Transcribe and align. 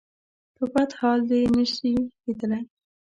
په 0.55 0.63
بد 0.73 0.91
حال 0.99 1.19
دې 1.29 1.41
نه 1.55 1.63
شي 1.73 1.91
ليدلی. 2.23 2.61